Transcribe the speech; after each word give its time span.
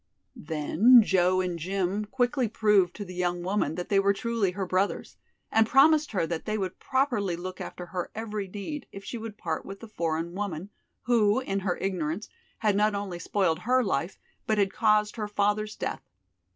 Then 0.35 1.03
Joe 1.03 1.41
and 1.41 1.59
Jim 1.59 2.05
quickly 2.05 2.47
proved 2.47 2.95
to 2.95 3.05
the 3.05 3.13
young 3.13 3.43
woman 3.43 3.75
that 3.75 3.89
they 3.89 3.99
were 3.99 4.13
truly 4.15 4.49
her 4.53 4.65
brothers, 4.65 5.15
and 5.51 5.67
promised 5.67 6.11
her 6.13 6.25
that 6.25 6.45
they 6.45 6.57
would 6.57 6.79
properly 6.79 7.35
look 7.35 7.61
after 7.61 7.85
her 7.85 8.09
every 8.15 8.47
need 8.47 8.87
if 8.91 9.05
she 9.05 9.19
would 9.19 9.37
part 9.37 9.63
with 9.63 9.79
the 9.79 9.87
foreign 9.87 10.33
woman, 10.33 10.71
who, 11.03 11.39
in 11.39 11.59
her 11.59 11.77
ignorance, 11.77 12.29
had 12.57 12.75
not 12.75 12.95
only 12.95 13.19
spoiled 13.19 13.59
her 13.59 13.83
life, 13.83 14.17
but 14.47 14.57
had 14.57 14.73
caused 14.73 15.17
her 15.17 15.27
father's 15.27 15.75
death. 15.75 16.01